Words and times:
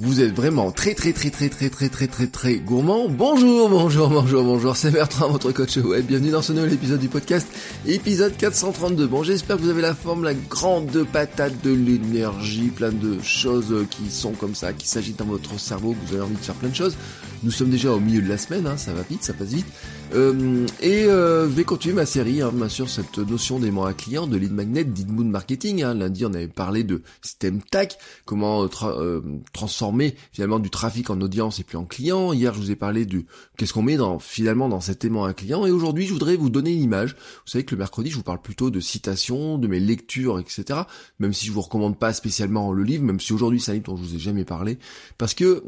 Vous 0.00 0.20
êtes 0.20 0.32
vraiment 0.32 0.70
très 0.70 0.94
très 0.94 1.12
très 1.12 1.28
très 1.28 1.48
très 1.48 1.70
très 1.70 1.88
très 1.88 2.06
très 2.06 2.28
très 2.28 2.54
gourmand. 2.58 3.08
Bonjour, 3.08 3.68
bonjour, 3.68 4.08
bonjour, 4.08 4.44
bonjour, 4.44 4.76
c'est 4.76 4.92
Bertrand, 4.92 5.28
votre 5.28 5.50
coach 5.50 5.76
web. 5.78 6.06
Bienvenue 6.06 6.30
dans 6.30 6.40
ce 6.40 6.52
nouvel 6.52 6.72
épisode 6.72 7.00
du 7.00 7.08
podcast, 7.08 7.48
épisode 7.84 8.36
432. 8.36 9.08
Bon, 9.08 9.24
j'espère 9.24 9.56
que 9.56 9.62
vous 9.62 9.70
avez 9.70 9.82
la 9.82 9.96
forme, 9.96 10.22
la 10.22 10.34
grande 10.34 11.04
patate 11.12 11.64
de 11.64 11.72
l'énergie, 11.72 12.68
plein 12.68 12.92
de 12.92 13.20
choses 13.22 13.74
qui 13.90 14.08
sont 14.08 14.34
comme 14.34 14.54
ça, 14.54 14.72
qui 14.72 14.86
s'agitent 14.86 15.18
dans 15.18 15.24
votre 15.24 15.58
cerveau, 15.58 15.94
que 15.94 16.08
vous 16.08 16.14
avez 16.14 16.24
envie 16.24 16.36
de 16.36 16.44
faire 16.44 16.54
plein 16.54 16.68
de 16.68 16.76
choses. 16.76 16.96
Nous 17.42 17.50
sommes 17.50 17.70
déjà 17.70 17.92
au 17.92 18.00
milieu 18.00 18.22
de 18.22 18.28
la 18.28 18.38
semaine, 18.38 18.66
hein, 18.66 18.76
ça 18.76 18.92
va 18.92 19.02
vite, 19.02 19.22
ça 19.22 19.32
passe 19.32 19.48
vite. 19.48 19.66
Euh, 20.14 20.66
et 20.80 21.04
euh, 21.04 21.48
je 21.48 21.54
vais 21.54 21.64
continuer 21.64 21.94
ma 21.94 22.06
série, 22.06 22.42
hein, 22.42 22.50
bien 22.52 22.68
cette 22.68 23.18
notion 23.18 23.58
d'aimant 23.58 23.84
à 23.84 23.92
client, 23.92 24.26
de 24.26 24.36
lead 24.36 24.52
magnet, 24.52 24.84
d'inbound 24.84 25.30
marketing. 25.30 25.82
Hein. 25.82 25.94
Lundi, 25.94 26.24
on 26.24 26.34
avait 26.34 26.48
parlé 26.48 26.82
de 26.82 27.02
système 27.22 27.60
TAC, 27.62 27.98
comment 28.24 28.64
euh, 28.64 28.68
euh, 28.84 29.20
transformer 29.52 29.87
finalement 30.32 30.58
du 30.58 30.70
trafic 30.70 31.10
en 31.10 31.20
audience 31.20 31.60
et 31.60 31.64
puis 31.64 31.76
en 31.76 31.84
client. 31.84 32.32
Hier, 32.32 32.52
je 32.52 32.58
vous 32.58 32.70
ai 32.70 32.76
parlé 32.76 33.06
de 33.06 33.24
qu'est-ce 33.56 33.72
qu'on 33.72 33.82
met 33.82 33.96
dans 33.96 34.18
finalement 34.18 34.68
dans 34.68 34.80
cet 34.80 35.04
aimant 35.04 35.24
à 35.24 35.34
client. 35.34 35.64
Et 35.66 35.70
aujourd'hui, 35.70 36.06
je 36.06 36.12
voudrais 36.12 36.36
vous 36.36 36.50
donner 36.50 36.72
une 36.72 36.82
image. 36.82 37.14
Vous 37.14 37.50
savez 37.50 37.64
que 37.64 37.74
le 37.74 37.78
mercredi, 37.78 38.10
je 38.10 38.16
vous 38.16 38.22
parle 38.22 38.42
plutôt 38.42 38.70
de 38.70 38.80
citations, 38.80 39.58
de 39.58 39.68
mes 39.68 39.80
lectures, 39.80 40.38
etc. 40.38 40.80
Même 41.18 41.32
si 41.32 41.46
je 41.46 41.52
vous 41.52 41.62
recommande 41.62 41.98
pas 41.98 42.12
spécialement 42.12 42.72
le 42.72 42.82
livre, 42.82 43.04
même 43.04 43.20
si 43.20 43.32
aujourd'hui 43.32 43.60
c'est 43.60 43.70
un 43.70 43.74
livre 43.74 43.86
dont 43.86 43.96
je 43.96 44.02
vous 44.02 44.14
ai 44.16 44.18
jamais 44.18 44.44
parlé, 44.44 44.78
parce 45.16 45.34
que 45.34 45.62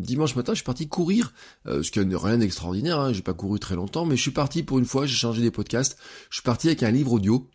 dimanche 0.00 0.36
matin, 0.36 0.52
je 0.52 0.56
suis 0.56 0.64
parti 0.64 0.88
courir, 0.88 1.32
ce 1.66 1.90
qui 1.90 2.00
n'est 2.00 2.16
rien 2.16 2.38
d'extraordinaire. 2.38 2.98
Hein. 2.98 3.12
J'ai 3.12 3.22
pas 3.22 3.34
couru 3.34 3.58
très 3.58 3.76
longtemps 3.76 3.92
mais 4.06 4.16
je 4.16 4.22
suis 4.22 4.30
parti 4.30 4.62
pour 4.62 4.78
une 4.78 4.84
fois, 4.84 5.06
j'ai 5.06 5.14
changé 5.14 5.42
des 5.42 5.50
podcasts, 5.50 5.98
je 6.30 6.36
suis 6.36 6.42
parti 6.42 6.68
avec 6.68 6.82
un 6.82 6.90
livre 6.90 7.12
audio. 7.12 7.48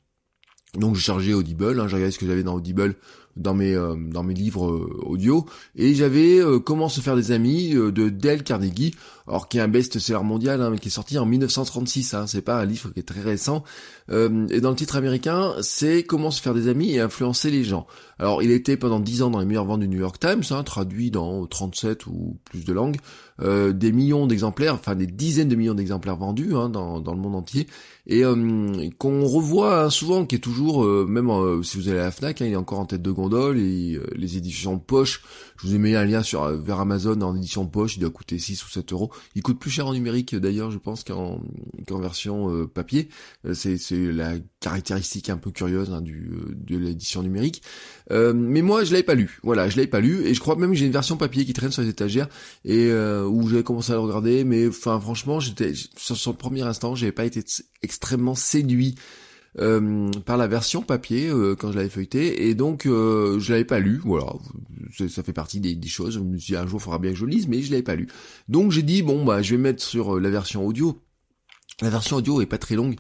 Donc 0.73 0.95
j'ai 0.95 1.01
chargé 1.01 1.33
Audible, 1.33 1.79
hein, 1.79 1.87
j'ai 1.87 1.95
regardé 1.95 2.11
ce 2.11 2.19
que 2.19 2.27
j'avais 2.27 2.43
dans 2.43 2.55
Audible 2.55 2.95
dans 3.37 3.53
mes 3.53 3.73
euh, 3.73 3.95
dans 3.95 4.23
mes 4.23 4.33
livres 4.33 4.69
euh, 4.69 4.99
audio. 5.05 5.45
Et 5.75 5.93
j'avais 5.93 6.39
euh, 6.39 6.59
Comment 6.59 6.89
se 6.89 7.01
faire 7.01 7.15
des 7.15 7.31
amis 7.31 7.71
de 7.71 8.09
Dale 8.09 8.43
Carnegie, 8.43 8.95
alors 9.27 9.47
qui 9.47 9.57
est 9.57 9.61
un 9.61 9.67
best-seller 9.67 10.23
mondial 10.23 10.61
hein, 10.61 10.69
mais 10.69 10.79
qui 10.79 10.87
est 10.87 10.91
sorti 10.91 11.17
en 11.17 11.25
1936, 11.25 12.13
hein, 12.13 12.27
c'est 12.27 12.41
pas 12.41 12.59
un 12.59 12.65
livre 12.65 12.91
qui 12.91 12.99
est 12.99 13.03
très 13.03 13.21
récent. 13.21 13.63
et 14.09 14.61
dans 14.61 14.69
le 14.69 14.75
titre 14.75 14.95
américain, 14.95 15.53
c'est 15.61 16.03
Comment 16.03 16.31
se 16.31 16.41
faire 16.41 16.53
des 16.53 16.67
amis 16.67 16.93
et 16.93 16.99
influencer 16.99 17.51
les 17.51 17.63
gens. 17.63 17.87
Alors 18.19 18.41
il 18.41 18.51
était 18.51 18.77
pendant 18.77 18.99
10 18.99 19.21
ans 19.21 19.29
dans 19.29 19.39
les 19.39 19.45
meilleures 19.45 19.65
ventes 19.65 19.81
du 19.81 19.87
New 19.87 19.99
York 19.99 20.19
Times, 20.19 20.43
hein, 20.51 20.63
traduit 20.63 21.11
dans 21.11 21.45
37 21.45 22.07
ou 22.07 22.37
plus 22.45 22.65
de 22.65 22.73
langues, 22.73 22.97
des 23.39 23.91
millions 23.91 24.25
d'exemplaires, 24.25 24.73
enfin 24.73 24.95
des 24.95 25.05
dizaines 25.05 25.49
de 25.49 25.55
millions 25.55 25.75
d'exemplaires 25.75 26.17
vendus 26.17 26.55
hein, 26.55 26.69
dans, 26.69 26.99
dans 26.99 27.13
le 27.13 27.19
monde 27.19 27.35
entier. 27.35 27.67
Et 28.07 28.23
qu'on 28.97 29.25
revoit 29.25 29.83
hein, 29.83 29.89
souvent, 29.89 30.25
qui 30.25 30.35
est 30.35 30.39
toujours, 30.39 30.85
même 30.85 31.29
si 31.63 31.77
vous 31.77 31.89
allez 31.89 31.99
à 31.99 32.03
la 32.03 32.11
Fnac, 32.11 32.39
il 32.39 32.47
est 32.47 32.55
encore 32.55 32.79
en 32.79 32.85
tête 32.85 33.01
de 33.01 33.11
gondole 33.11 33.26
et 33.35 33.99
les 34.15 34.37
éditions 34.37 34.79
poche 34.79 35.21
je 35.57 35.67
vous 35.67 35.75
ai 35.75 35.77
mis 35.79 35.95
un 35.95 36.05
lien 36.05 36.21
sur 36.21 36.43
euh, 36.43 36.57
vers 36.57 36.79
Amazon 36.79 37.19
en 37.21 37.35
édition 37.35 37.65
poche, 37.65 37.97
il 37.97 38.01
doit 38.01 38.11
coûter 38.11 38.37
6 38.37 38.63
ou 38.63 38.69
7 38.69 38.93
euros. 38.93 39.11
Il 39.35 39.41
coûte 39.41 39.59
plus 39.59 39.71
cher 39.71 39.87
en 39.87 39.93
numérique 39.93 40.35
d'ailleurs, 40.35 40.69
je 40.71 40.77
pense, 40.77 41.03
qu'en 41.03 41.41
qu'en 41.87 41.99
version 41.99 42.53
euh, 42.53 42.67
papier. 42.67 43.09
Euh, 43.45 43.53
c'est 43.53 43.77
la 43.91 44.33
caractéristique 44.59 45.29
un 45.29 45.37
peu 45.37 45.51
curieuse 45.51 45.91
hein, 45.91 46.01
du 46.01 46.31
de 46.53 46.77
l'édition 46.77 47.23
numérique. 47.23 47.63
mais 48.11 48.61
moi, 48.61 48.83
je 48.83 48.91
l'avais 48.91 49.03
pas 49.03 49.15
lu. 49.15 49.39
Voilà, 49.43 49.69
je 49.69 49.77
l'avais 49.77 49.87
pas 49.87 49.99
lu 49.99 50.25
et 50.25 50.33
je 50.33 50.39
crois 50.39 50.55
même 50.55 50.71
que 50.71 50.75
j'ai 50.75 50.85
une 50.85 50.91
version 50.91 51.17
papier 51.17 51.45
qui 51.45 51.53
traîne 51.53 51.71
sur 51.71 51.81
les 51.81 51.89
étagères 51.89 52.27
et 52.65 52.91
où 52.91 53.47
j'avais 53.49 53.63
commencé 53.63 53.91
à 53.91 53.95
le 53.95 54.01
regarder. 54.01 54.43
Mais 54.43 54.67
enfin, 54.67 54.99
franchement, 54.99 55.39
j'étais 55.39 55.73
sur, 55.95 56.15
sur 56.15 56.31
le 56.31 56.37
premier 56.37 56.61
instant, 56.61 56.95
j'avais 56.95 57.11
pas 57.11 57.25
été 57.25 57.43
extrêmement 57.81 58.35
séduit 58.35 58.95
euh, 59.59 60.11
par 60.25 60.37
la 60.37 60.47
version 60.47 60.81
papier 60.81 61.29
euh, 61.29 61.55
quand 61.55 61.71
je 61.71 61.77
l'avais 61.77 61.89
feuilleté 61.89 62.47
et 62.47 62.55
donc 62.55 62.85
euh, 62.85 63.39
je 63.39 63.51
l'avais 63.51 63.65
pas 63.65 63.79
lu. 63.79 63.99
Voilà. 64.03 64.33
Ça 65.09 65.23
fait 65.23 65.33
partie 65.33 65.59
des, 65.59 65.75
des, 65.75 65.87
choses. 65.87 66.13
Je 66.15 66.19
me 66.19 66.37
suis 66.37 66.53
dit 66.53 66.57
un 66.57 66.67
jour 66.67 66.79
il 66.79 66.83
faudra 66.83 66.99
bien 66.99 67.11
que 67.11 67.17
je 67.17 67.25
lise 67.25 67.47
mais 67.47 67.61
je 67.61 67.71
l'avais 67.71 67.83
pas 67.83 67.95
lu. 67.95 68.07
Donc 68.49 68.71
j'ai 68.71 68.83
dit 68.83 69.01
bon 69.01 69.25
bah 69.25 69.41
je 69.41 69.55
vais 69.55 69.61
mettre 69.61 69.83
sur 69.83 70.19
la 70.19 70.29
version 70.29 70.65
audio 70.65 71.01
la 71.81 71.91
version 71.91 72.15
audio 72.15 72.41
est 72.41 72.47
pas 72.47 72.57
très 72.57 72.75
longue, 72.75 72.95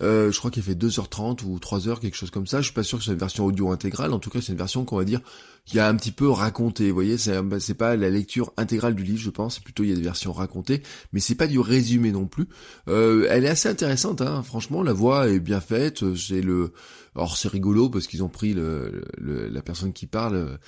euh, 0.00 0.32
je 0.32 0.38
crois 0.38 0.50
qu'elle 0.50 0.62
fait 0.62 0.74
2h30 0.74 1.44
ou 1.44 1.58
3h, 1.58 2.00
quelque 2.00 2.16
chose 2.16 2.30
comme 2.30 2.46
ça. 2.46 2.60
Je 2.60 2.66
suis 2.66 2.74
pas 2.74 2.82
sûr 2.82 2.98
que 2.98 3.04
c'est 3.04 3.12
une 3.12 3.18
version 3.18 3.44
audio 3.44 3.70
intégrale. 3.70 4.14
En 4.14 4.18
tout 4.18 4.30
cas, 4.30 4.40
c'est 4.40 4.52
une 4.52 4.58
version 4.58 4.86
qu'on 4.86 4.96
va 4.96 5.04
dire 5.04 5.20
qui 5.66 5.78
a 5.78 5.86
un 5.86 5.94
petit 5.94 6.12
peu 6.12 6.30
raconté. 6.30 6.88
Vous 6.88 6.94
voyez, 6.94 7.18
c'est 7.18 7.36
c'est 7.60 7.74
pas 7.74 7.94
la 7.94 8.08
lecture 8.08 8.54
intégrale 8.56 8.94
du 8.94 9.02
livre, 9.02 9.20
je 9.20 9.28
pense. 9.28 9.58
Plutôt 9.58 9.84
il 9.84 9.90
y 9.90 9.92
a 9.92 9.96
des 9.96 10.02
versions 10.02 10.32
racontées, 10.32 10.82
mais 11.12 11.20
c'est 11.20 11.34
pas 11.34 11.46
du 11.46 11.60
résumé 11.60 12.10
non 12.10 12.26
plus. 12.26 12.48
Euh, 12.88 13.26
elle 13.28 13.44
est 13.44 13.50
assez 13.50 13.68
intéressante, 13.68 14.22
hein. 14.22 14.42
franchement. 14.42 14.82
La 14.82 14.94
voix 14.94 15.28
est 15.28 15.40
bien 15.40 15.60
faite. 15.60 16.14
C'est 16.16 16.40
le, 16.40 16.72
alors 17.14 17.36
c'est 17.36 17.48
rigolo 17.48 17.90
parce 17.90 18.06
qu'ils 18.06 18.22
ont 18.22 18.30
pris 18.30 18.54
la 18.54 19.62
personne 19.62 19.92
qui 19.92 20.06
parle 20.06 20.58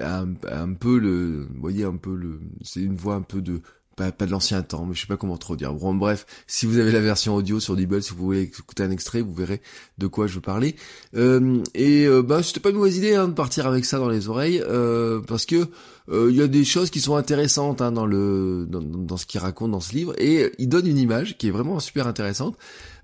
un, 0.00 0.28
un 0.50 0.72
peu 0.72 0.98
le, 0.98 1.46
vous 1.52 1.60
voyez 1.60 1.84
un 1.84 1.96
peu 1.96 2.14
le, 2.14 2.40
c'est 2.62 2.80
une 2.80 2.96
voix 2.96 3.16
un 3.16 3.22
peu 3.22 3.42
de 3.42 3.60
pas, 3.96 4.10
de 4.10 4.30
l'ancien 4.30 4.62
temps, 4.62 4.86
mais 4.86 4.94
je 4.94 5.02
sais 5.02 5.06
pas 5.06 5.16
comment 5.16 5.36
trop 5.36 5.56
dire. 5.56 5.72
Bon, 5.74 5.94
bref, 5.94 6.26
si 6.46 6.66
vous 6.66 6.78
avez 6.78 6.92
la 6.92 7.00
version 7.00 7.34
audio 7.34 7.60
sur 7.60 7.74
Audible, 7.74 8.02
si 8.02 8.12
vous 8.12 8.24
voulez 8.24 8.42
écouter 8.42 8.82
un 8.82 8.90
extrait, 8.90 9.20
vous 9.20 9.34
verrez 9.34 9.60
de 9.98 10.06
quoi 10.06 10.26
je 10.26 10.34
veux 10.34 10.40
parler. 10.40 10.76
Euh, 11.14 11.62
et 11.74 12.06
euh, 12.06 12.22
bah, 12.22 12.42
c'était 12.42 12.60
pas 12.60 12.70
une 12.70 12.76
mauvaise 12.76 12.96
idée 12.96 13.14
hein, 13.14 13.28
de 13.28 13.34
partir 13.34 13.66
avec 13.66 13.84
ça 13.84 13.98
dans 13.98 14.08
les 14.08 14.28
oreilles, 14.28 14.62
euh, 14.66 15.20
parce 15.20 15.46
que 15.46 15.68
il 16.10 16.36
y 16.36 16.42
a 16.42 16.48
des 16.48 16.64
choses 16.64 16.90
qui 16.90 17.00
sont 17.00 17.14
intéressantes 17.14 17.80
hein, 17.80 17.92
dans 17.92 18.04
le 18.04 18.66
dans 18.68 19.16
ce 19.16 19.24
qu'il 19.24 19.40
raconte 19.40 19.70
dans 19.70 19.80
ce 19.80 19.94
livre, 19.94 20.14
et 20.18 20.52
il 20.58 20.68
donne 20.68 20.86
une 20.86 20.98
image 20.98 21.38
qui 21.38 21.48
est 21.48 21.50
vraiment 21.50 21.78
super 21.80 22.06
intéressante. 22.06 22.56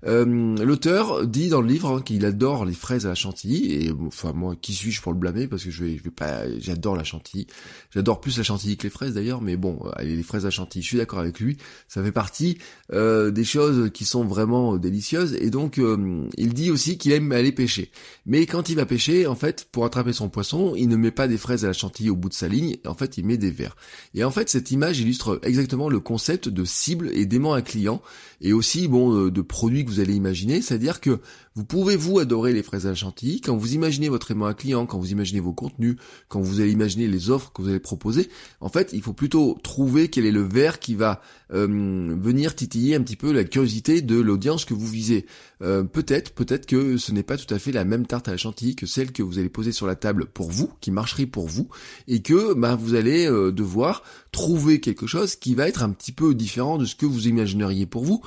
Euh, 0.05 0.55
L'auteur 0.63 1.27
dit 1.27 1.49
dans 1.49 1.61
le 1.61 1.67
livre 1.67 1.97
hein, 1.97 2.01
qu'il 2.01 2.25
adore 2.25 2.63
les 2.63 2.73
fraises 2.73 3.05
à 3.05 3.09
la 3.09 3.15
chantilly 3.15 3.73
et 3.73 3.91
enfin 4.07 4.31
moi 4.31 4.55
qui 4.55 4.73
suis-je 4.73 5.01
pour 5.01 5.11
le 5.11 5.17
blâmer 5.17 5.47
parce 5.47 5.63
que 5.65 5.71
je 5.71 5.83
vais, 5.83 5.97
je 5.97 6.03
vais 6.03 6.09
pas, 6.09 6.43
j'adore 6.59 6.95
la 6.95 7.03
chantilly, 7.03 7.47
j'adore 7.93 8.21
plus 8.21 8.37
la 8.37 8.43
chantilly 8.43 8.77
que 8.77 8.83
les 8.83 8.89
fraises 8.89 9.13
d'ailleurs, 9.13 9.41
mais 9.41 9.57
bon 9.57 9.79
euh, 9.85 10.03
les 10.03 10.23
fraises 10.23 10.45
à 10.45 10.49
chantilly, 10.49 10.83
je 10.83 10.87
suis 10.87 10.97
d'accord 10.97 11.19
avec 11.19 11.39
lui, 11.41 11.57
ça 11.89 12.01
fait 12.01 12.13
partie 12.13 12.57
euh, 12.93 13.29
des 13.29 13.43
choses 13.43 13.91
qui 13.91 14.05
sont 14.05 14.23
vraiment 14.23 14.77
délicieuses 14.77 15.33
et 15.33 15.49
donc 15.49 15.79
euh, 15.79 16.25
il 16.37 16.53
dit 16.53 16.71
aussi 16.71 16.97
qu'il 16.97 17.11
aime 17.11 17.33
aller 17.33 17.51
pêcher, 17.51 17.91
mais 18.25 18.45
quand 18.45 18.69
il 18.69 18.75
va 18.75 18.85
pêcher 18.85 19.27
en 19.27 19.35
fait 19.35 19.67
pour 19.69 19.83
attraper 19.83 20.13
son 20.13 20.29
poisson 20.29 20.75
il 20.77 20.87
ne 20.87 20.95
met 20.95 21.11
pas 21.11 21.27
des 21.27 21.37
fraises 21.37 21.65
à 21.65 21.67
la 21.67 21.73
chantilly 21.73 22.09
au 22.09 22.15
bout 22.15 22.29
de 22.29 22.33
sa 22.33 22.47
ligne, 22.47 22.77
en 22.85 22.93
fait 22.93 23.17
il 23.17 23.25
met 23.25 23.37
des 23.37 23.51
verres 23.51 23.75
et 24.13 24.23
en 24.23 24.31
fait 24.31 24.49
cette 24.49 24.71
image 24.71 25.01
illustre 25.01 25.41
exactement 25.43 25.89
le 25.89 25.99
concept 25.99 26.47
de 26.47 26.63
cible 26.63 27.09
et 27.11 27.25
d'aimant 27.25 27.53
un 27.53 27.61
client 27.61 28.01
et 28.39 28.53
aussi 28.53 28.87
bon 28.87 29.27
de 29.27 29.41
produits 29.41 29.83
vous 29.89 29.99
allez 29.99 30.15
imaginer, 30.15 30.61
c'est-à-dire 30.61 31.01
que 31.01 31.19
vous 31.55 31.65
pouvez 31.65 31.95
vous 31.95 32.19
adorer 32.19 32.53
les 32.53 32.63
fraises 32.63 32.87
à 32.87 32.95
chantilly 32.95 33.41
quand 33.41 33.55
vous 33.57 33.73
imaginez 33.73 34.09
votre 34.09 34.31
aimant 34.31 34.45
à 34.45 34.53
client, 34.53 34.85
quand 34.85 34.99
vous 34.99 35.11
imaginez 35.11 35.39
vos 35.39 35.53
contenus, 35.53 35.95
quand 36.27 36.41
vous 36.41 36.61
allez 36.61 36.71
imaginer 36.71 37.07
les 37.07 37.29
offres 37.29 37.51
que 37.51 37.61
vous 37.61 37.69
allez 37.69 37.79
proposer. 37.79 38.29
En 38.61 38.69
fait, 38.69 38.91
il 38.93 39.01
faut 39.01 39.13
plutôt 39.13 39.57
trouver 39.63 40.09
quel 40.09 40.25
est 40.25 40.31
le 40.31 40.41
verre 40.41 40.79
qui 40.79 40.95
va 40.95 41.21
euh, 41.53 42.15
venir 42.19 42.55
titiller 42.55 42.95
un 42.95 43.01
petit 43.01 43.15
peu 43.15 43.31
la 43.31 43.43
curiosité 43.43 44.01
de 44.01 44.19
l'audience 44.19 44.65
que 44.65 44.73
vous 44.73 44.87
visez. 44.87 45.25
Euh, 45.61 45.83
peut-être, 45.83 46.31
peut-être 46.31 46.65
que 46.65 46.97
ce 46.97 47.11
n'est 47.11 47.23
pas 47.23 47.37
tout 47.37 47.53
à 47.53 47.59
fait 47.59 47.71
la 47.71 47.85
même 47.85 48.05
tarte 48.05 48.27
à 48.27 48.31
la 48.31 48.37
chantilly 48.37 48.75
que 48.75 48.85
celle 48.85 49.11
que 49.11 49.23
vous 49.23 49.39
allez 49.39 49.49
poser 49.49 49.71
sur 49.71 49.87
la 49.87 49.95
table 49.95 50.25
pour 50.25 50.49
vous, 50.49 50.71
qui 50.79 50.91
marcherait 50.91 51.25
pour 51.25 51.47
vous, 51.47 51.69
et 52.07 52.21
que 52.21 52.53
bah, 52.53 52.75
vous 52.75 52.95
allez 52.95 53.27
euh, 53.27 53.51
devoir 53.51 54.03
trouver 54.31 54.79
quelque 54.79 55.07
chose 55.07 55.35
qui 55.35 55.55
va 55.55 55.67
être 55.67 55.83
un 55.83 55.89
petit 55.89 56.11
peu 56.11 56.33
différent 56.33 56.77
de 56.77 56.85
ce 56.85 56.95
que 56.95 57.05
vous 57.05 57.27
imagineriez 57.27 57.85
pour 57.85 58.05
vous, 58.05 58.21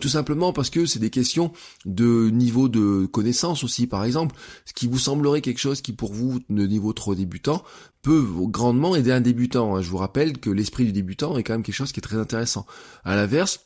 tout 0.00 0.08
simplement 0.08 0.52
parce 0.52 0.70
que 0.70 0.84
c'est 0.86 0.98
des 0.98 1.10
questions 1.10 1.52
de 1.84 2.28
niveau 2.30 2.68
de 2.68 3.06
connaissance 3.06 3.62
aussi, 3.62 3.86
par 3.86 4.04
exemple, 4.04 4.34
ce 4.64 4.72
qui 4.72 4.88
vous 4.88 4.98
semblerait 4.98 5.42
quelque 5.42 5.60
chose 5.60 5.80
qui 5.80 5.92
pour 5.92 6.12
vous, 6.12 6.40
de 6.50 6.66
niveau 6.66 6.92
trop 6.92 7.14
débutant, 7.14 7.62
peut 8.04 8.24
grandement 8.48 8.94
aider 8.94 9.10
un 9.10 9.20
débutant. 9.20 9.74
Hein. 9.74 9.82
Je 9.82 9.88
vous 9.88 9.96
rappelle 9.96 10.38
que 10.38 10.50
l'esprit 10.50 10.84
du 10.84 10.92
débutant 10.92 11.36
est 11.38 11.42
quand 11.42 11.54
même 11.54 11.62
quelque 11.62 11.74
chose 11.74 11.90
qui 11.90 12.00
est 12.00 12.02
très 12.02 12.18
intéressant. 12.18 12.66
À 13.04 13.16
l'inverse, 13.16 13.63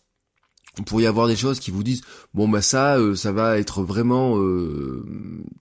vous 0.79 0.85
pourriez 0.85 1.07
avoir 1.07 1.27
des 1.27 1.37
choses 1.37 1.59
qui 1.61 1.71
vous 1.71 1.83
disent 1.83 2.03
bon 2.35 2.49
bah 2.49 2.63
ça 2.63 2.99
euh, 2.99 3.15
ça 3.15 3.33
va 3.33 3.59
être 3.59 3.83
vraiment 3.83 4.39
euh, 4.39 5.05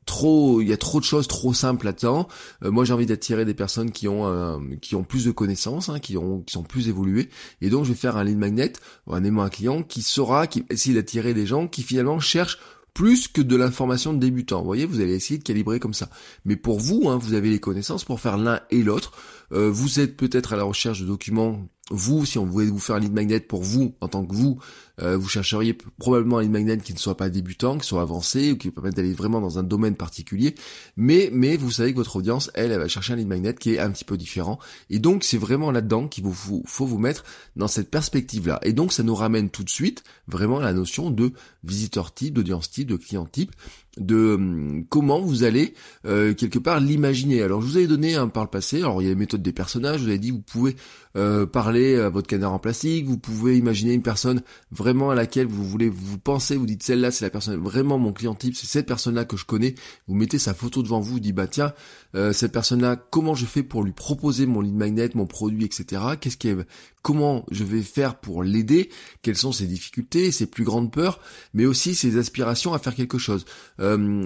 trop 0.05 0.61
il 0.61 0.67
y 0.67 0.73
a 0.73 0.77
trop 0.77 0.99
de 0.99 1.05
choses 1.05 1.27
trop 1.27 1.53
simples 1.53 1.85
là-dedans 1.85 2.27
euh, 2.63 2.71
moi 2.71 2.85
j'ai 2.85 2.93
envie 2.93 3.07
d'attirer 3.07 3.43
des 3.43 3.53
personnes 3.53 3.91
qui 3.91 4.07
ont 4.07 4.61
qui 4.81 4.95
ont 4.95 5.03
plus 5.03 5.25
de 5.25 5.31
connaissances 5.31 5.89
hein, 5.89 5.99
qui 5.99 6.17
ont 6.17 6.41
qui 6.41 6.53
sont 6.53 6.63
plus 6.63 6.87
évoluées 6.87 7.29
et 7.61 7.69
donc 7.69 7.83
je 7.85 7.89
vais 7.89 7.97
faire 7.97 8.15
un 8.15 8.23
lead 8.23 8.37
magnet 8.37 8.73
un 9.07 9.23
aimant 9.23 9.49
client 9.49 9.83
qui 9.83 10.01
saura 10.01 10.47
qui 10.47 10.63
essayer 10.69 10.95
d'attirer 10.95 11.33
des 11.33 11.45
gens 11.45 11.67
qui 11.67 11.83
finalement 11.83 12.19
cherchent 12.19 12.59
plus 12.97 13.27
que 13.27 13.41
de 13.41 13.55
l'information 13.55 14.11
de 14.11 14.17
débutant. 14.17 14.61
Vous 14.61 14.65
voyez, 14.65 14.87
vous 14.87 15.01
allez 15.01 15.13
essayer 15.13 15.37
de 15.37 15.43
calibrer 15.43 15.79
comme 15.79 15.93
ça. 15.93 16.09
Mais 16.45 16.55
pour 16.55 16.79
vous, 16.79 17.09
hein, 17.09 17.17
vous 17.17 17.35
avez 17.35 17.51
les 17.51 17.59
connaissances 17.59 18.03
pour 18.03 18.19
faire 18.19 18.37
l'un 18.39 18.59
et 18.71 18.81
l'autre. 18.81 19.11
Euh, 19.51 19.69
vous 19.69 19.99
êtes 19.99 20.17
peut-être 20.17 20.53
à 20.53 20.55
la 20.55 20.63
recherche 20.63 21.01
de 21.01 21.05
documents 21.05 21.67
vous, 21.89 22.25
si 22.25 22.37
on 22.37 22.45
voulait 22.45 22.67
vous 22.67 22.79
faire 22.79 22.97
un 22.97 22.99
lead 22.99 23.13
magnet 23.13 23.39
pour 23.39 23.63
vous, 23.63 23.95
en 24.01 24.07
tant 24.07 24.25
que 24.25 24.33
vous, 24.33 24.59
euh, 25.01 25.15
vous 25.15 25.27
chercheriez 25.27 25.73
probablement 25.73 26.39
un 26.39 26.41
lead 26.41 26.51
magnet 26.51 26.77
qui 26.77 26.93
ne 26.93 26.97
soit 26.97 27.15
pas 27.15 27.29
débutant, 27.29 27.77
qui 27.77 27.87
soit 27.87 28.01
avancé, 28.01 28.51
ou 28.51 28.57
qui 28.57 28.71
permette 28.71 28.95
d'aller 28.95 29.13
vraiment 29.13 29.39
dans 29.39 29.59
un 29.59 29.63
domaine 29.63 29.95
particulier. 29.95 30.55
Mais, 30.97 31.29
mais 31.31 31.55
vous 31.55 31.71
savez 31.71 31.91
que 31.91 31.97
votre 31.97 32.17
audience, 32.17 32.51
elle, 32.53 32.71
elle 32.71 32.79
va 32.79 32.87
chercher 32.87 33.13
un 33.13 33.15
lead 33.17 33.27
magnet 33.27 33.53
qui 33.53 33.75
est 33.75 33.79
un 33.79 33.91
petit 33.91 34.05
peu 34.05 34.17
différent. 34.17 34.59
Et 34.89 34.99
donc, 34.99 35.23
c'est 35.23 35.37
vraiment 35.37 35.71
là-dedans 35.71 36.07
qu'il 36.07 36.25
vous, 36.25 36.63
faut 36.65 36.85
vous 36.85 36.97
mettre 36.97 37.23
dans 37.55 37.67
cette 37.67 37.89
perspective-là. 37.89 38.59
Et 38.63 38.73
donc, 38.73 38.91
ça 38.91 39.03
nous 39.03 39.15
ramène 39.15 39.49
tout 39.49 39.63
de 39.63 39.69
suite 39.69 40.03
vraiment 40.27 40.59
à 40.59 40.63
la 40.63 40.73
notion 40.73 41.09
de 41.09 41.31
visiteur 41.63 42.13
type, 42.13 42.33
d'audience 42.33 42.69
type, 42.69 42.89
de 42.89 42.97
client 42.97 43.25
type 43.25 43.53
de 43.99 44.35
hum, 44.35 44.85
comment 44.89 45.19
vous 45.19 45.43
allez 45.43 45.73
euh, 46.05 46.33
quelque 46.33 46.59
part 46.59 46.79
l'imaginer. 46.79 47.41
Alors 47.41 47.61
je 47.61 47.67
vous 47.67 47.77
avais 47.77 47.87
donné 47.87 48.15
un 48.15 48.27
par 48.27 48.43
le 48.43 48.49
passé, 48.49 48.77
alors 48.77 49.01
il 49.01 49.05
y 49.05 49.07
a 49.07 49.11
les 49.11 49.15
méthodes 49.15 49.41
des 49.41 49.53
personnages, 49.53 50.01
vous 50.01 50.07
avais 50.07 50.19
dit 50.19 50.31
vous 50.31 50.41
pouvez 50.41 50.75
euh, 51.15 51.45
parler 51.45 51.95
à 51.95 52.09
votre 52.09 52.27
canard 52.27 52.53
en 52.53 52.59
plastique, 52.59 53.05
vous 53.05 53.17
pouvez 53.17 53.57
imaginer 53.57 53.93
une 53.93 54.01
personne 54.01 54.41
vraiment 54.71 55.09
à 55.09 55.15
laquelle 55.15 55.47
vous 55.47 55.63
voulez 55.63 55.89
vous 55.89 56.17
pensez, 56.17 56.55
vous 56.55 56.65
dites 56.65 56.83
celle-là 56.83 57.11
c'est 57.11 57.25
la 57.25 57.31
personne 57.31 57.59
vraiment 57.59 57.97
mon 57.97 58.13
client 58.13 58.35
type, 58.35 58.55
c'est 58.55 58.67
cette 58.67 58.87
personne-là 58.87 59.25
que 59.25 59.37
je 59.37 59.45
connais, 59.45 59.75
vous 60.07 60.15
mettez 60.15 60.39
sa 60.39 60.53
photo 60.53 60.83
devant 60.83 60.99
vous, 60.99 61.13
vous 61.13 61.19
dites 61.19 61.35
bah 61.35 61.47
tiens 61.47 61.73
euh, 62.15 62.33
cette 62.33 62.51
personne-là 62.51 62.95
comment 62.95 63.35
je 63.35 63.45
fais 63.45 63.63
pour 63.63 63.83
lui 63.83 63.91
proposer 63.91 64.45
mon 64.45 64.61
lead 64.61 64.75
magnet, 64.75 65.09
mon 65.13 65.25
produit, 65.25 65.65
etc. 65.65 66.01
Qu'est-ce 66.19 66.37
qu'elle 66.37 66.65
comment 67.01 67.45
je 67.51 67.63
vais 67.63 67.81
faire 67.81 68.19
pour 68.19 68.43
l'aider, 68.43 68.89
quelles 69.21 69.37
sont 69.37 69.51
ses 69.51 69.65
difficultés, 69.65 70.31
ses 70.31 70.45
plus 70.45 70.63
grandes 70.63 70.91
peurs, 70.91 71.19
mais 71.53 71.65
aussi 71.65 71.95
ses 71.95 72.17
aspirations 72.17 72.73
à 72.73 72.79
faire 72.79 72.95
quelque 72.95 73.17
chose? 73.17 73.45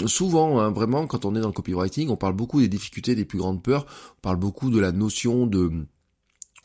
Souvent, 0.08 0.60
hein, 0.60 0.72
vraiment, 0.72 1.08
quand 1.08 1.25
on 1.25 1.36
est 1.36 1.42
dans 1.42 1.48
le 1.48 1.54
copywriting, 1.54 2.10
on 2.10 2.16
parle 2.16 2.34
beaucoup 2.34 2.60
des 2.60 2.68
difficultés, 2.68 3.16
des 3.16 3.25
plus 3.25 3.40
grandes 3.40 3.62
peurs, 3.63 3.86
on 4.18 4.22
parle 4.22 4.38
beaucoup 4.38 4.69
de 4.69 4.80
la 4.80 4.92
notion 4.92 5.48
de 5.48 5.86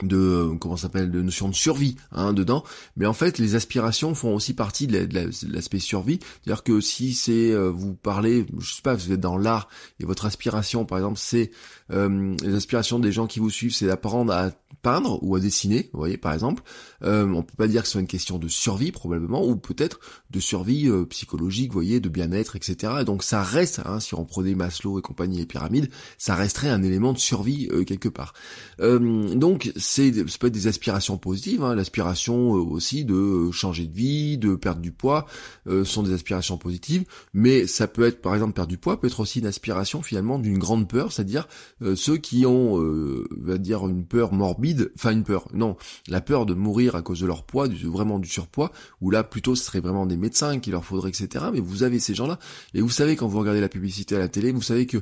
de 0.03 0.17
euh, 0.17 0.57
comment 0.59 0.77
s'appelle 0.77 1.11
de 1.11 1.23
notion 1.23 1.49
de 1.49 1.55
survie 1.55 1.97
hein, 2.13 2.33
dedans. 2.35 2.65
Mais 2.97 3.07
en 3.07 3.15
fait 3.15 3.39
les 3.39 3.55
aspirations 3.55 4.15
font 4.15 4.35
aussi 4.35 4.53
partie 4.53 4.87
de 4.87 5.09
l'aspect 5.49 5.79
survie. 5.79 6.19
C'est 6.45 6.51
à 6.51 6.55
dire 6.55 6.63
que 6.63 6.81
si 6.81 7.15
c'est 7.15 7.53
euh, 7.53 7.71
vous 7.71 7.95
parlez 7.95 8.47
je 8.59 8.75
sais 8.75 8.83
pas 8.83 8.95
vous 8.95 9.13
êtes 9.13 9.21
dans 9.21 9.39
l'art 9.39 9.69
et 9.99 10.05
votre 10.05 10.27
aspiration 10.27 10.85
par 10.85 10.99
exemple 10.99 11.19
c'est 11.19 11.51
euh, 11.93 12.37
les 12.43 12.55
aspirations 12.55 12.99
des 12.99 13.13
gens 13.13 13.27
qui 13.27 13.39
vous 13.39 13.51
suivent 13.51 13.75
c'est 13.75 13.87
d'apprendre 13.87 14.33
à 14.33 14.51
peindre 14.83 15.19
ou 15.23 15.35
à 15.35 15.41
dessiner 15.41 15.89
vous 15.95 16.01
voyez 16.01 16.19
par 16.19 16.35
exemple. 16.35 16.63
Euh, 17.03 17.27
on 17.33 17.43
peut 17.43 17.57
pas 17.57 17.69
dire 17.69 17.83
que 17.83 17.89
ce 17.89 17.93
soit 17.93 18.01
une 18.03 18.07
question 18.07 18.39
de 18.39 18.49
survie 18.49 18.93
probablement 18.93 19.47
ou 19.47 19.57
peut-être 19.57 19.99
de 20.31 20.41
survie 20.41 20.91
psychologique 21.09 21.69
vous 21.69 21.79
voyez 21.79 22.01
de 22.01 22.09
bien-être 22.11 22.57
etc 22.57 22.95
et 23.01 23.05
donc 23.05 23.23
ça 23.23 23.43
reste 23.43 23.81
hein, 23.87 23.99
si 23.99 24.15
on 24.15 24.27
prenait 24.27 24.55
Maslow 24.55 24.99
et 24.99 25.03
compagnie 25.03 25.39
les 25.39 25.47
pyramides 25.47 25.91
ça 26.19 26.35
resterait 26.35 26.69
un 26.69 26.83
élément 26.83 27.15
de 27.15 27.19
survie 27.19 27.69
quelque 27.87 28.11
part. 28.11 28.35
Donc 28.79 29.73
c'est 29.87 30.13
ça 30.29 30.39
peut 30.39 30.49
être 30.49 30.53
des 30.53 30.67
aspirations 30.67 31.17
positives, 31.17 31.63
hein, 31.63 31.75
l'aspiration 31.75 32.57
euh, 32.57 32.61
aussi 32.61 33.05
de 33.05 33.15
euh, 33.15 33.53
changer 33.53 33.87
de 33.87 33.95
vie, 33.95 34.37
de 34.37 34.55
perdre 34.55 34.81
du 34.81 34.93
poids, 34.93 35.27
euh, 35.69 35.85
sont 35.85 36.03
des 36.03 36.13
aspirations 36.13 36.59
positives, 36.59 37.05
mais 37.33 37.67
ça 37.67 37.87
peut 37.87 38.05
être 38.05 38.21
par 38.21 38.35
exemple 38.35 38.53
perdre 38.53 38.69
du 38.69 38.79
poids, 38.79 39.01
peut 39.01 39.07
être 39.07 39.21
aussi 39.21 39.39
une 39.39 39.47
aspiration 39.47 40.03
finalement 40.03 40.39
d'une 40.39 40.59
grande 40.59 40.89
peur, 40.89 41.13
c'est-à-dire 41.13 41.49
ceux 41.95 42.17
qui 42.17 42.47
ont, 42.47 42.83
va 43.31 43.59
dire 43.59 43.87
une 43.87 44.05
peur 44.05 44.33
morbide, 44.33 44.91
enfin 44.97 45.13
une 45.13 45.25
peur, 45.25 45.49
non, 45.55 45.77
la 46.09 46.21
peur 46.21 46.47
de 46.47 46.55
mourir 46.55 46.97
à 46.97 47.03
cause 47.03 47.21
de 47.21 47.27
leur 47.27 47.45
poids, 47.45 47.69
du, 47.69 47.87
vraiment 47.87 48.19
du 48.19 48.29
surpoids, 48.29 48.73
ou 49.01 49.11
là 49.11 49.23
plutôt 49.23 49.55
ce 49.55 49.65
serait 49.65 49.81
vraiment 49.81 50.07
des 50.07 50.17
médecins 50.17 50.59
qui 50.59 50.71
leur 50.71 50.85
faudrait, 50.85 51.11
etc. 51.11 51.47
Mais 51.53 51.61
vous 51.61 51.83
avez 51.83 51.99
ces 52.01 52.15
gens-là, 52.15 52.39
et 52.75 52.81
vous 52.81 52.91
savez 52.91 53.17
quand 53.17 53.29
vous 53.29 53.39
regardez 53.39 53.61
la 53.61 53.69
publicité 53.69 54.17
à 54.17 54.19
la 54.19 54.29
télé, 54.29 54.53
vous 54.53 54.63
savez 54.63 54.87
que 54.87 54.99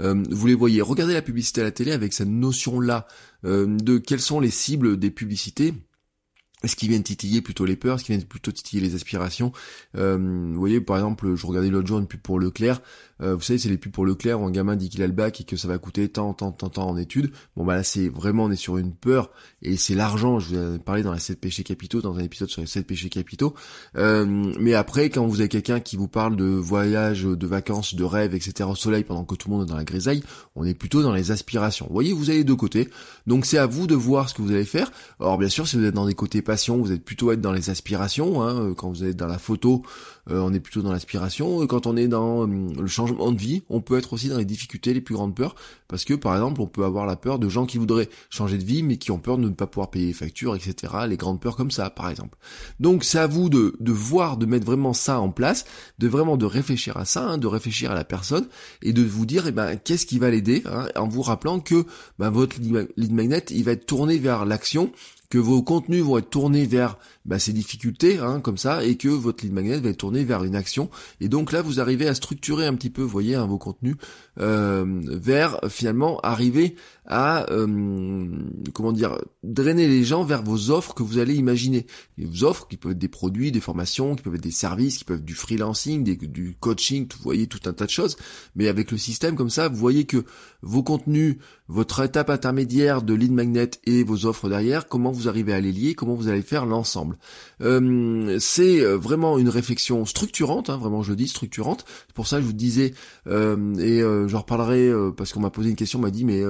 euh, 0.00 0.22
vous 0.30 0.46
les 0.46 0.54
voyez. 0.54 0.82
Regardez 0.82 1.14
la 1.14 1.22
publicité 1.22 1.60
à 1.60 1.64
la 1.64 1.70
télé 1.70 1.92
avec 1.92 2.12
cette 2.12 2.28
notion-là 2.28 3.06
euh, 3.44 3.66
de 3.66 3.98
quelles 3.98 4.20
sont 4.20 4.40
les 4.40 4.50
cibles 4.50 4.98
des 4.98 5.10
publicités. 5.10 5.74
Est-ce 6.66 6.74
qu'ils 6.74 6.88
viennent 6.88 7.04
titiller 7.04 7.42
plutôt 7.42 7.64
les 7.64 7.76
peurs 7.76 7.94
Est-ce 7.94 8.04
qu'ils 8.04 8.16
viennent 8.16 8.26
plutôt 8.26 8.50
titiller 8.50 8.82
les 8.82 8.96
aspirations 8.96 9.52
euh, 9.96 10.16
Vous 10.18 10.58
voyez, 10.58 10.80
par 10.80 10.96
exemple, 10.96 11.36
je 11.36 11.46
regardais 11.46 11.70
l'autre 11.70 11.86
jour 11.86 12.00
une 12.00 12.08
pub 12.08 12.20
pour 12.20 12.40
Leclerc. 12.40 12.80
Euh, 13.22 13.34
vous 13.34 13.40
savez, 13.40 13.58
c'est 13.58 13.68
les 13.68 13.78
pubs 13.78 13.92
pour 13.92 14.04
Leclerc 14.04 14.40
où 14.40 14.46
un 14.46 14.50
gamin 14.50 14.76
dit 14.76 14.88
qu'il 14.88 15.02
a 15.02 15.06
le 15.06 15.12
bac 15.12 15.40
et 15.40 15.44
que 15.44 15.56
ça 15.56 15.68
va 15.68 15.78
coûter 15.78 16.08
tant, 16.08 16.34
tant, 16.34 16.50
tant, 16.52 16.68
tant 16.68 16.88
en 16.88 16.96
études. 16.96 17.30
Bon 17.56 17.64
bah 17.64 17.76
là, 17.76 17.82
c'est 17.82 18.08
vraiment, 18.08 18.44
on 18.44 18.50
est 18.50 18.56
sur 18.56 18.78
une 18.78 18.92
peur 18.92 19.30
et 19.62 19.76
c'est 19.76 19.94
l'argent. 19.94 20.38
Je 20.38 20.54
vous 20.54 20.58
en 20.58 20.74
ai 20.74 20.78
parlé 20.78 21.02
dans 21.02 21.12
les 21.12 21.20
7 21.20 21.40
péchés 21.40 21.62
capitaux, 21.62 22.00
dans 22.00 22.16
un 22.16 22.22
épisode 22.22 22.48
sur 22.48 22.60
les 22.60 22.66
7 22.66 22.86
péchés 22.86 23.08
capitaux. 23.08 23.54
Euh, 23.96 24.24
mais 24.58 24.74
après, 24.74 25.08
quand 25.08 25.26
vous 25.26 25.40
avez 25.40 25.48
quelqu'un 25.48 25.80
qui 25.80 25.96
vous 25.96 26.08
parle 26.08 26.36
de 26.36 26.44
voyage, 26.44 27.22
de 27.22 27.46
vacances, 27.46 27.94
de 27.94 28.04
rêves, 28.04 28.34
etc. 28.34 28.68
au 28.68 28.74
soleil 28.74 29.04
pendant 29.04 29.24
que 29.24 29.34
tout 29.34 29.48
le 29.48 29.56
monde 29.56 29.66
est 29.66 29.70
dans 29.70 29.76
la 29.76 29.84
grisaille, 29.84 30.22
on 30.54 30.64
est 30.64 30.74
plutôt 30.74 31.02
dans 31.02 31.12
les 31.12 31.30
aspirations. 31.30 31.86
Vous 31.86 31.94
voyez, 31.94 32.12
vous 32.12 32.30
avez 32.30 32.44
deux 32.44 32.56
côtés. 32.56 32.90
Donc 33.26 33.46
c'est 33.46 33.58
à 33.58 33.66
vous 33.66 33.86
de 33.86 33.94
voir 33.94 34.28
ce 34.28 34.34
que 34.34 34.42
vous 34.42 34.52
allez 34.52 34.64
faire. 34.64 34.90
Alors 35.20 35.38
bien 35.38 35.48
sûr, 35.48 35.66
si 35.66 35.76
vous 35.76 35.84
êtes 35.84 35.94
dans 35.94 36.06
des 36.06 36.14
côtés 36.14 36.42
vous 36.56 36.92
êtes 36.92 37.04
plutôt 37.04 37.32
être 37.32 37.40
dans 37.40 37.52
les 37.52 37.70
aspirations. 37.70 38.42
Hein. 38.42 38.74
Quand 38.76 38.88
vous 38.88 39.04
êtes 39.04 39.16
dans 39.16 39.26
la 39.26 39.38
photo, 39.38 39.82
euh, 40.30 40.40
on 40.40 40.52
est 40.52 40.60
plutôt 40.60 40.82
dans 40.82 40.92
l'aspiration. 40.92 41.66
Quand 41.66 41.86
on 41.86 41.96
est 41.96 42.08
dans 42.08 42.46
le 42.46 42.86
changement 42.86 43.32
de 43.32 43.38
vie, 43.38 43.62
on 43.68 43.80
peut 43.80 43.96
être 43.98 44.12
aussi 44.12 44.28
dans 44.28 44.38
les 44.38 44.44
difficultés, 44.44 44.94
les 44.94 45.00
plus 45.00 45.14
grandes 45.14 45.34
peurs, 45.34 45.54
parce 45.88 46.04
que 46.04 46.14
par 46.14 46.34
exemple, 46.34 46.60
on 46.60 46.66
peut 46.66 46.84
avoir 46.84 47.06
la 47.06 47.16
peur 47.16 47.38
de 47.38 47.48
gens 47.48 47.66
qui 47.66 47.78
voudraient 47.78 48.08
changer 48.30 48.58
de 48.58 48.64
vie, 48.64 48.82
mais 48.82 48.96
qui 48.96 49.10
ont 49.10 49.18
peur 49.18 49.38
de 49.38 49.44
ne 49.44 49.54
pas 49.54 49.66
pouvoir 49.66 49.90
payer 49.90 50.06
les 50.06 50.12
factures, 50.12 50.56
etc. 50.56 50.92
Les 51.08 51.16
grandes 51.16 51.40
peurs 51.40 51.56
comme 51.56 51.70
ça, 51.70 51.90
par 51.90 52.10
exemple. 52.10 52.36
Donc 52.80 53.04
c'est 53.04 53.18
à 53.18 53.26
vous 53.26 53.48
de, 53.48 53.76
de 53.78 53.92
voir, 53.92 54.36
de 54.36 54.46
mettre 54.46 54.66
vraiment 54.66 54.92
ça 54.92 55.20
en 55.20 55.30
place, 55.30 55.64
de 55.98 56.08
vraiment 56.08 56.36
de 56.36 56.46
réfléchir 56.46 56.96
à 56.96 57.04
ça, 57.04 57.28
hein, 57.28 57.38
de 57.38 57.46
réfléchir 57.46 57.90
à 57.90 57.94
la 57.94 58.04
personne, 58.04 58.46
et 58.82 58.92
de 58.92 59.02
vous 59.02 59.26
dire, 59.26 59.46
eh 59.46 59.52
ben, 59.52 59.76
qu'est-ce 59.76 60.06
qui 60.06 60.18
va 60.18 60.30
l'aider, 60.30 60.62
hein, 60.66 60.88
en 60.96 61.08
vous 61.08 61.22
rappelant 61.22 61.60
que 61.60 61.84
ben, 62.18 62.30
votre 62.30 62.56
lead 62.60 63.12
magnet, 63.12 63.44
il 63.50 63.64
va 63.64 63.72
être 63.72 63.86
tourné 63.86 64.18
vers 64.18 64.44
l'action, 64.44 64.90
que 65.30 65.38
vos 65.38 65.62
contenus 65.62 66.02
vont 66.02 66.18
être 66.18 66.30
tournés 66.30 66.66
vers 66.66 66.98
bah, 67.24 67.38
ces 67.38 67.52
difficultés, 67.52 68.18
hein, 68.18 68.40
comme 68.40 68.56
ça, 68.56 68.84
et 68.84 68.96
que 68.96 69.08
votre 69.08 69.44
lead 69.44 69.52
magnet 69.52 69.78
va 69.78 69.90
être 69.90 69.98
tourné 69.98 70.24
vers 70.24 70.44
une 70.44 70.54
action. 70.54 70.90
Et 71.20 71.28
donc 71.28 71.52
là, 71.52 71.62
vous 71.62 71.80
arrivez 71.80 72.06
à 72.06 72.14
structurer 72.14 72.66
un 72.66 72.74
petit 72.74 72.90
peu, 72.90 73.02
vous 73.02 73.08
voyez, 73.08 73.34
hein, 73.34 73.46
vos 73.46 73.58
contenus 73.58 73.96
euh, 74.38 74.84
vers 75.06 75.58
finalement 75.68 76.20
arriver 76.20 76.76
à 77.06 77.50
euh, 77.52 77.66
comment 78.74 78.92
dire 78.92 79.16
drainer 79.42 79.86
les 79.86 80.04
gens 80.04 80.24
vers 80.24 80.42
vos 80.42 80.70
offres 80.70 80.94
que 80.94 81.02
vous 81.02 81.18
allez 81.18 81.34
imaginer. 81.34 81.86
Vos 82.18 82.44
offres 82.44 82.66
qui 82.68 82.76
peuvent 82.76 82.92
être 82.92 82.98
des 82.98 83.08
produits, 83.08 83.52
des 83.52 83.60
formations, 83.60 84.14
qui 84.14 84.22
peuvent 84.22 84.34
être 84.34 84.42
des 84.42 84.50
services, 84.50 84.98
qui 84.98 85.04
peuvent 85.04 85.18
être 85.18 85.24
du 85.24 85.34
freelancing, 85.34 86.04
du 86.04 86.56
coaching, 86.58 87.06
vous 87.16 87.22
voyez 87.22 87.46
tout 87.46 87.60
un 87.66 87.72
tas 87.72 87.86
de 87.86 87.90
choses. 87.90 88.16
Mais 88.54 88.68
avec 88.68 88.90
le 88.90 88.98
système 88.98 89.36
comme 89.36 89.50
ça, 89.50 89.68
vous 89.68 89.76
voyez 89.76 90.04
que 90.04 90.24
vos 90.62 90.82
contenus, 90.82 91.36
votre 91.68 92.02
étape 92.04 92.30
intermédiaire 92.30 93.02
de 93.02 93.14
lead 93.14 93.32
magnet 93.32 93.70
et 93.84 94.02
vos 94.02 94.26
offres 94.26 94.48
derrière, 94.48 94.88
comment 94.88 95.12
vous 95.16 95.28
arrivez 95.28 95.52
à 95.52 95.60
les 95.60 95.72
lier, 95.72 95.94
comment 95.94 96.14
vous 96.14 96.28
allez 96.28 96.42
faire 96.42 96.66
l'ensemble. 96.66 97.18
Euh, 97.62 98.36
c'est 98.38 98.80
euh, 98.80 98.96
vraiment 98.96 99.38
une 99.38 99.48
réflexion 99.48 100.04
structurante, 100.04 100.70
hein, 100.70 100.76
vraiment 100.76 101.02
je 101.02 101.14
dis 101.14 101.28
structurante. 101.28 101.84
C'est 102.06 102.14
pour 102.14 102.26
ça 102.26 102.36
que 102.36 102.42
je 102.42 102.46
vous 102.46 102.52
disais, 102.52 102.94
euh, 103.26 103.74
et 103.76 104.02
j'en 104.28 104.40
reparlerai 104.40 104.92
parce 105.16 105.32
qu'on 105.32 105.40
m'a 105.40 105.50
posé 105.50 105.70
une 105.70 105.76
question, 105.76 105.98
on 105.98 106.02
m'a 106.02 106.10
dit 106.10 106.24
mais 106.24 106.42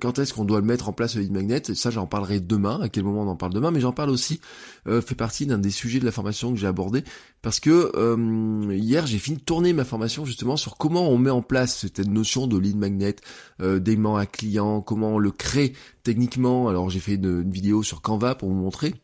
quand 0.00 0.18
est-ce 0.18 0.34
qu'on 0.34 0.44
doit 0.44 0.60
le 0.60 0.66
mettre 0.66 0.88
en 0.88 0.92
place 0.92 1.16
le 1.16 1.22
lead 1.22 1.32
magnet? 1.32 1.62
Ça 1.74 1.90
j'en 1.90 2.06
parlerai 2.06 2.40
demain, 2.40 2.80
à 2.80 2.88
quel 2.88 3.04
moment 3.04 3.22
on 3.22 3.28
en 3.28 3.36
parle 3.36 3.52
demain, 3.52 3.70
mais 3.70 3.80
j'en 3.80 3.92
parle 3.92 4.10
aussi, 4.10 4.40
fait 4.86 5.14
partie 5.14 5.46
d'un 5.46 5.58
des 5.58 5.70
sujets 5.70 6.00
de 6.00 6.04
la 6.04 6.12
formation 6.12 6.52
que 6.52 6.58
j'ai 6.58 6.66
abordé, 6.66 7.04
parce 7.42 7.60
que 7.60 8.70
hier 8.72 9.06
j'ai 9.06 9.18
fini 9.18 9.36
de 9.36 9.42
tourner 9.42 9.72
ma 9.72 9.84
formation 9.84 10.24
justement 10.24 10.56
sur 10.56 10.76
comment 10.76 11.10
on 11.10 11.18
met 11.18 11.30
en 11.30 11.42
place 11.42 11.76
cette 11.80 11.98
notion 11.98 12.46
de 12.46 12.56
lead 12.56 12.76
magnet, 12.76 13.16
d'aimant 13.60 14.16
à 14.16 14.26
client, 14.26 14.80
comment 14.80 15.10
on 15.10 15.18
le 15.18 15.30
crée 15.30 15.74
techniquement. 16.04 16.68
Alors 16.68 16.88
j'ai 16.88 17.00
fait 17.00 17.14
une 17.14 17.50
vidéo 17.50 17.82
sur 17.82 18.00
Canva 18.00 18.34
pour 18.34 18.48
vous 18.48 18.54
montrer. 18.54 18.94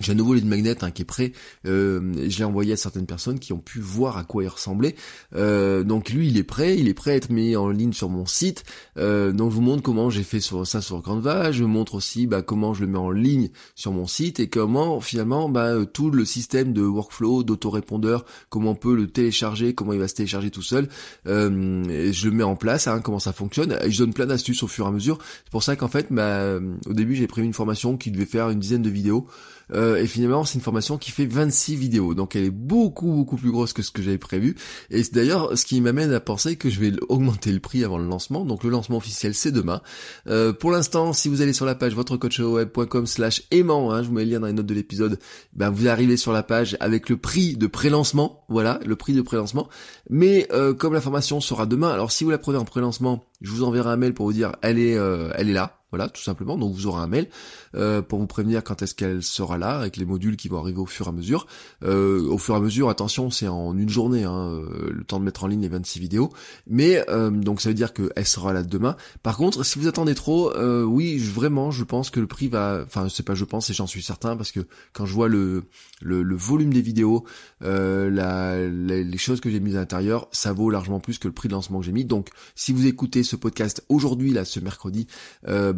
J'ai 0.00 0.12
un 0.12 0.14
nouveau 0.14 0.34
lead 0.34 0.46
magnet 0.46 0.82
hein, 0.82 0.90
qui 0.90 1.02
est 1.02 1.06
prêt. 1.06 1.32
Euh, 1.66 2.12
je 2.28 2.38
l'ai 2.38 2.44
envoyé 2.44 2.72
à 2.72 2.76
certaines 2.76 3.06
personnes 3.06 3.38
qui 3.38 3.52
ont 3.52 3.58
pu 3.58 3.80
voir 3.80 4.16
à 4.16 4.24
quoi 4.24 4.42
il 4.42 4.48
ressemblait. 4.48 4.94
Euh, 5.34 5.84
donc 5.84 6.10
lui, 6.10 6.28
il 6.28 6.38
est 6.38 6.42
prêt. 6.42 6.78
Il 6.78 6.88
est 6.88 6.94
prêt 6.94 7.12
à 7.12 7.16
être 7.16 7.30
mis 7.30 7.54
en 7.54 7.68
ligne 7.68 7.92
sur 7.92 8.08
mon 8.08 8.24
site. 8.24 8.64
Euh, 8.96 9.32
donc 9.32 9.50
je 9.50 9.56
vous 9.56 9.62
montre 9.62 9.82
comment 9.82 10.08
j'ai 10.08 10.22
fait 10.22 10.40
ça 10.40 10.80
sur 10.80 11.02
Canva. 11.02 11.52
Je 11.52 11.62
vous 11.62 11.68
montre 11.68 11.94
aussi 11.94 12.26
bah, 12.26 12.40
comment 12.40 12.72
je 12.72 12.80
le 12.80 12.86
mets 12.86 12.98
en 12.98 13.10
ligne 13.10 13.50
sur 13.74 13.92
mon 13.92 14.06
site 14.06 14.40
et 14.40 14.48
comment 14.48 15.00
finalement 15.00 15.48
bah, 15.48 15.66
euh, 15.66 15.84
tout 15.84 16.10
le 16.10 16.24
système 16.24 16.72
de 16.72 16.82
workflow, 16.82 17.42
d'autorépondeur, 17.42 18.24
comment 18.48 18.70
on 18.70 18.74
peut 18.74 18.96
le 18.96 19.06
télécharger, 19.06 19.74
comment 19.74 19.92
il 19.92 19.98
va 19.98 20.08
se 20.08 20.14
télécharger 20.14 20.50
tout 20.50 20.62
seul. 20.62 20.88
Euh, 21.26 22.10
je 22.12 22.28
le 22.28 22.34
mets 22.34 22.42
en 22.42 22.56
place, 22.56 22.86
hein, 22.86 23.00
comment 23.00 23.18
ça 23.18 23.32
fonctionne. 23.32 23.78
Je 23.86 23.98
donne 23.98 24.14
plein 24.14 24.26
d'astuces 24.26 24.62
au 24.62 24.68
fur 24.68 24.86
et 24.86 24.88
à 24.88 24.92
mesure. 24.92 25.18
C'est 25.44 25.50
pour 25.50 25.62
ça 25.62 25.76
qu'en 25.76 25.88
fait, 25.88 26.06
bah, 26.10 26.58
au 26.86 26.92
début, 26.94 27.14
j'ai 27.14 27.26
prévu 27.26 27.46
une 27.46 27.52
formation 27.52 27.98
qui 27.98 28.10
devait 28.10 28.24
faire 28.24 28.48
une 28.48 28.60
dizaine 28.60 28.82
de 28.82 28.90
vidéos. 28.90 29.26
Euh, 29.74 29.96
et 29.96 30.06
finalement, 30.06 30.44
c'est 30.44 30.54
une 30.54 30.60
formation 30.60 30.98
qui 30.98 31.10
fait 31.10 31.26
26 31.26 31.76
vidéos. 31.76 32.14
Donc 32.14 32.36
elle 32.36 32.44
est 32.44 32.50
beaucoup, 32.50 33.12
beaucoup 33.12 33.36
plus 33.36 33.50
grosse 33.50 33.72
que 33.72 33.82
ce 33.82 33.90
que 33.90 34.02
j'avais 34.02 34.18
prévu. 34.18 34.56
Et 34.90 35.02
c'est 35.02 35.14
d'ailleurs 35.14 35.56
ce 35.56 35.64
qui 35.64 35.80
m'amène 35.80 36.12
à 36.12 36.20
penser 36.20 36.56
que 36.56 36.70
je 36.70 36.80
vais 36.80 36.92
augmenter 37.08 37.52
le 37.52 37.60
prix 37.60 37.84
avant 37.84 37.98
le 37.98 38.06
lancement. 38.06 38.44
Donc 38.44 38.64
le 38.64 38.70
lancement 38.70 38.96
officiel, 38.96 39.34
c'est 39.34 39.52
demain. 39.52 39.80
Euh, 40.26 40.52
pour 40.52 40.70
l'instant, 40.70 41.12
si 41.12 41.28
vous 41.28 41.42
allez 41.42 41.52
sur 41.52 41.66
la 41.66 41.74
page 41.74 41.94
votrecoachweb.com 41.94 43.06
slash 43.06 43.42
aimant, 43.50 43.92
hein, 43.92 44.02
je 44.02 44.08
vous 44.08 44.14
mets 44.14 44.24
le 44.24 44.32
lien 44.32 44.40
dans 44.40 44.46
les 44.46 44.52
notes 44.52 44.66
de 44.66 44.74
l'épisode, 44.74 45.18
ben 45.52 45.70
vous 45.70 45.88
arrivez 45.88 46.16
sur 46.16 46.32
la 46.32 46.42
page 46.42 46.76
avec 46.80 47.08
le 47.08 47.16
prix 47.16 47.56
de 47.56 47.66
pré-lancement. 47.66 48.44
Voilà, 48.48 48.80
le 48.84 48.96
prix 48.96 49.12
de 49.12 49.22
pré-lancement. 49.22 49.68
Mais 50.08 50.48
euh, 50.52 50.74
comme 50.74 50.94
la 50.94 51.00
formation 51.00 51.40
sera 51.40 51.66
demain, 51.66 51.88
alors 51.90 52.12
si 52.12 52.24
vous 52.24 52.30
la 52.30 52.38
prenez 52.38 52.58
en 52.58 52.64
pré-lancement, 52.64 53.24
je 53.40 53.50
vous 53.50 53.62
enverrai 53.62 53.90
un 53.90 53.96
mail 53.96 54.14
pour 54.14 54.26
vous 54.26 54.32
dire 54.32 54.52
elle 54.62 54.78
est, 54.78 54.92
elle 54.92 55.48
est 55.48 55.54
là 55.54 55.79
voilà, 55.90 56.08
tout 56.08 56.22
simplement. 56.22 56.56
Donc 56.56 56.72
vous 56.72 56.86
aurez 56.86 57.02
un 57.02 57.06
mail 57.06 57.28
euh, 57.74 58.00
pour 58.02 58.18
vous 58.18 58.26
prévenir 58.26 58.62
quand 58.62 58.82
est-ce 58.82 58.94
qu'elle 58.94 59.22
sera 59.22 59.58
là, 59.58 59.78
avec 59.78 59.96
les 59.96 60.04
modules 60.04 60.36
qui 60.36 60.48
vont 60.48 60.58
arriver 60.58 60.78
au 60.78 60.86
fur 60.86 61.06
et 61.06 61.08
à 61.08 61.12
mesure. 61.12 61.46
Euh, 61.84 62.26
au 62.28 62.38
fur 62.38 62.54
et 62.54 62.58
à 62.58 62.60
mesure, 62.60 62.88
attention, 62.88 63.30
c'est 63.30 63.48
en 63.48 63.76
une 63.76 63.88
journée, 63.88 64.24
hein, 64.24 64.50
euh, 64.52 64.90
le 64.92 65.04
temps 65.04 65.18
de 65.18 65.24
mettre 65.24 65.44
en 65.44 65.48
ligne 65.48 65.62
les 65.62 65.68
26 65.68 65.98
vidéos. 66.00 66.30
Mais 66.66 67.04
donc 67.30 67.60
ça 67.60 67.68
veut 67.68 67.74
dire 67.74 67.92
qu'elle 67.92 68.26
sera 68.26 68.52
là 68.52 68.62
demain. 68.62 68.96
Par 69.22 69.36
contre, 69.36 69.64
si 69.64 69.78
vous 69.78 69.88
attendez 69.88 70.14
trop, 70.14 70.52
oui, 70.84 71.18
vraiment, 71.18 71.70
je 71.70 71.84
pense 71.84 72.10
que 72.10 72.20
le 72.20 72.26
prix 72.26 72.48
va... 72.48 72.82
Enfin, 72.84 73.08
c'est 73.08 73.24
pas 73.24 73.34
je 73.34 73.44
pense, 73.44 73.70
et 73.70 73.72
j'en 73.72 73.86
suis 73.86 74.02
certain, 74.02 74.36
parce 74.36 74.52
que 74.52 74.60
quand 74.92 75.06
je 75.06 75.14
vois 75.14 75.28
le, 75.28 75.64
le, 76.00 76.36
volume 76.36 76.72
des 76.72 76.82
vidéos, 76.82 77.24
la, 77.60 78.66
les 78.68 79.18
choses 79.18 79.40
que 79.40 79.50
j'ai 79.50 79.60
mises 79.60 79.76
à 79.76 79.80
l'intérieur, 79.80 80.28
ça 80.32 80.52
vaut 80.52 80.70
largement 80.70 81.00
plus 81.00 81.18
que 81.18 81.28
le 81.28 81.34
prix 81.34 81.48
de 81.48 81.54
lancement 81.54 81.80
que 81.80 81.86
j'ai 81.86 81.92
mis. 81.92 82.04
Donc, 82.04 82.28
si 82.54 82.72
vous 82.72 82.86
écoutez 82.86 83.22
ce 83.22 83.36
podcast 83.36 83.84
aujourd'hui, 83.88 84.32
là, 84.32 84.44
ce 84.44 84.60
mercredi, 84.60 85.06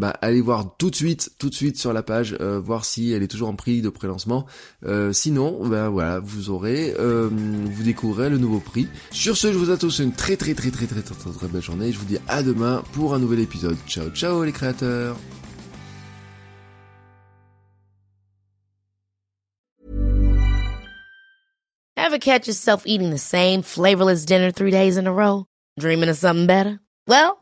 bah, 0.02 0.16
allez 0.20 0.40
voir 0.40 0.74
tout 0.78 0.90
de 0.90 0.96
suite, 0.96 1.30
tout 1.38 1.48
de 1.48 1.54
suite 1.54 1.78
sur 1.78 1.92
la 1.92 2.02
page, 2.02 2.36
euh, 2.40 2.58
voir 2.58 2.84
si 2.84 3.12
elle 3.12 3.22
est 3.22 3.28
toujours 3.28 3.48
en 3.48 3.54
prix 3.54 3.82
de 3.82 3.88
prélancement. 3.88 4.46
Euh, 4.84 5.12
sinon, 5.12 5.64
ben 5.68 5.90
voilà, 5.90 6.18
vous 6.18 6.50
aurez, 6.50 6.92
euh, 6.98 7.28
vous 7.30 7.84
découvrirez 7.84 8.28
le 8.28 8.38
nouveau 8.38 8.58
prix. 8.58 8.88
Sur 9.12 9.36
ce, 9.36 9.52
je 9.52 9.56
vous 9.58 9.66
souhaite 9.66 9.78
tous 9.78 10.00
une 10.00 10.10
très 10.10 10.36
très 10.36 10.54
très 10.54 10.72
très 10.72 10.88
très 10.88 11.02
très 11.02 11.14
très, 11.14 11.30
très 11.30 11.46
belle 11.46 11.62
journée. 11.62 11.92
Je 11.92 12.00
vous 12.00 12.04
dis 12.04 12.18
à 12.26 12.42
demain 12.42 12.82
pour 12.94 13.14
un 13.14 13.20
nouvel 13.20 13.38
épisode. 13.38 13.76
Ciao 13.86 14.10
ciao 14.10 14.42
les 14.42 14.50
créateurs. 14.50 15.16
Catch 22.20 22.46
yourself 22.46 22.84
eating 22.86 23.10
the 23.10 23.18
same 23.18 23.62
flavorless 23.62 24.24
dinner 24.24 24.52
three 24.52 24.70
days 24.70 24.96
in 24.96 25.08
a 25.08 25.12
row? 25.12 25.46
Dreaming 25.80 26.08
of 26.08 26.16
something 26.16 26.46
better? 26.46 26.78
Well. 27.08 27.41